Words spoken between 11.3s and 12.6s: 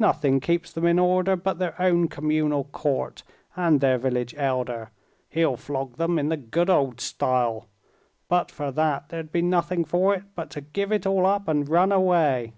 and run away."